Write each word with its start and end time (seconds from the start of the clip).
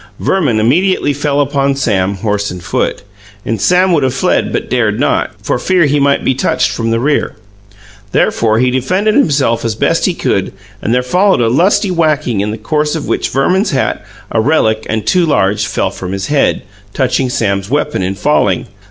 Verman 0.17 0.59
immediately 0.59 1.13
fell 1.13 1.39
upon 1.39 1.75
Sam, 1.75 2.15
horse 2.15 2.49
and 2.49 2.63
foot, 2.63 3.03
and 3.45 3.61
Sam 3.61 3.91
would 3.91 4.01
have 4.01 4.15
fled 4.15 4.51
but 4.51 4.67
dared 4.67 4.99
not, 4.99 5.29
for 5.43 5.59
fear 5.59 5.85
he 5.85 5.99
might 5.99 6.25
be 6.25 6.33
touched 6.33 6.71
from 6.71 6.89
the 6.89 6.99
rear. 6.99 7.35
Therefore, 8.11 8.57
he 8.57 8.71
defended 8.71 9.13
himself 9.13 9.63
as 9.63 9.75
best 9.75 10.05
he 10.07 10.15
could, 10.15 10.53
and 10.81 10.91
there 10.91 11.03
followed 11.03 11.39
a 11.41 11.49
lusty 11.49 11.91
whacking, 11.91 12.39
in 12.41 12.49
the 12.49 12.57
course 12.57 12.95
of 12.95 13.05
which 13.07 13.29
Verman's 13.29 13.69
hat, 13.69 14.03
a 14.31 14.41
relic 14.41 14.87
and 14.89 15.05
too 15.05 15.27
large, 15.27 15.67
fell 15.67 15.91
from 15.91 16.13
his 16.13 16.25
head, 16.29 16.63
touching 16.95 17.29
Sam's 17.29 17.69
weapon 17.69 18.01
in 18.01 18.15
falling. 18.15 18.65